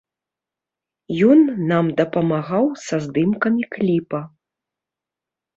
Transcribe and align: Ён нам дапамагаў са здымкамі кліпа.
Ён 1.33 1.39
нам 1.71 1.85
дапамагаў 2.01 2.65
са 2.85 2.95
здымкамі 3.07 3.63
кліпа. 3.77 4.19